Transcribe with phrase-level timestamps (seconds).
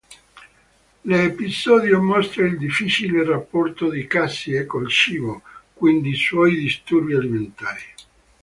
[1.03, 5.43] L'episodio mostra il difficile rapporto di Cassie col cibo,
[5.75, 7.83] quindi i suoi disturbi alimentari.